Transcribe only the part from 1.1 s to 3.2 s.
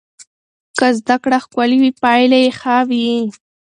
کړه ښکلې وي پایله یې ښه وي.